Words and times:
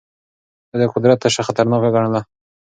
ده 0.69 0.75
د 0.81 0.83
قدرت 0.93 1.17
تشه 1.23 1.41
خطرناکه 1.47 1.89
ګڼله. 1.95 2.21